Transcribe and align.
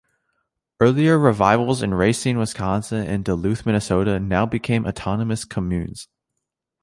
Earlier 0.79 1.19
revivals 1.19 1.83
in 1.83 1.93
Racine, 1.93 2.39
Wisconsin, 2.39 3.05
and 3.05 3.23
Duluth, 3.23 3.67
Minnesota, 3.67 4.19
now 4.19 4.47
became 4.47 4.87
autonomous 4.87 5.45
communes. 5.45 6.07